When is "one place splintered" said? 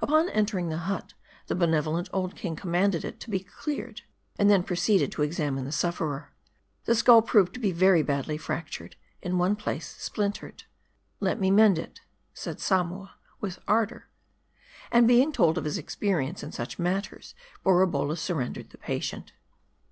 9.38-10.62